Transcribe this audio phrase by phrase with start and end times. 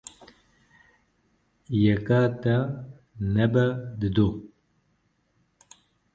[1.81, 2.55] Yeka te
[3.33, 3.63] nebe
[3.99, 4.27] didu.